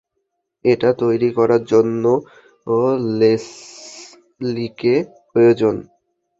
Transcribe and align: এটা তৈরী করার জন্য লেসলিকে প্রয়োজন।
এটা 0.65 0.89
তৈরী 0.93 1.29
করার 1.37 1.61
জন্য 1.63 2.03
লেসলিকে 3.19 4.93
প্রয়োজন। 5.31 5.75